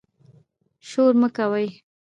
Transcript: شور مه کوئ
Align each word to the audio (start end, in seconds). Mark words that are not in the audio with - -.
شور 0.89 1.13
مه 1.21 1.29
کوئ 1.37 1.67